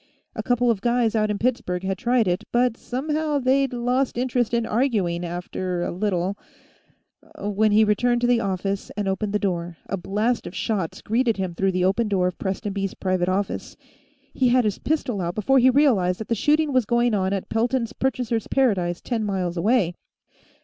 [0.35, 4.51] A couple of guys out in Pittsburgh had tried it, but somehow they'd lost interest
[4.51, 6.35] in arguing, after a little
[7.37, 11.37] When he returned to the office and opened the door, a blast of shots greeted
[11.37, 13.77] him through the open door of Prestonby's private office.
[14.33, 17.49] He had his pistol out before he realized that the shooting was going on at
[17.49, 19.93] Pelton's Purchasers' Paradise, ten miles away.